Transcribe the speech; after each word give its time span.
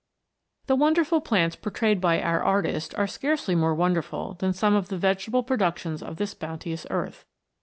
THE 0.65 0.75
wonderful 0.75 1.21
plants 1.21 1.55
portrayed 1.55 2.01
by 2.01 2.23
our 2.23 2.41
artist 2.41 2.95
are 2.97 3.05
scarcely 3.05 3.53
more 3.53 3.75
wonderful 3.75 4.33
than 4.33 4.51
some 4.51 4.73
of 4.73 4.87
the 4.89 4.97
vegetable 4.97 5.43
productions 5.43 6.01
of 6.01 6.17
this 6.17 6.33
bounteous 6.33 6.87
earth. 6.89 7.23